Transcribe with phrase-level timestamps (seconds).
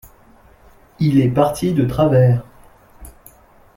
[0.97, 2.43] Il est parti de travers.